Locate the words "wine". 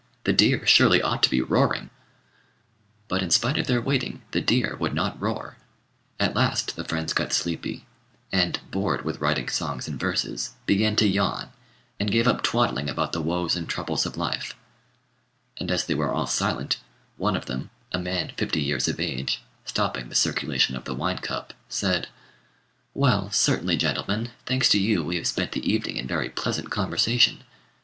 20.95-21.19